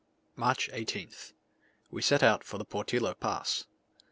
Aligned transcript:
March 0.35 0.67
18th. 0.73 1.33
We 1.91 2.01
set 2.01 2.23
out 2.23 2.43
for 2.43 2.57
the 2.57 2.65
Portillo 2.65 3.13
pass. 3.13 3.65